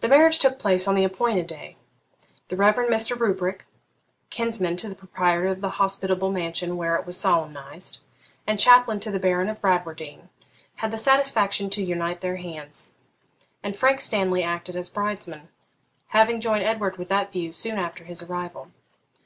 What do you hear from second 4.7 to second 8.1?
to the proprietor of the hospitable mansion where it was solemnised,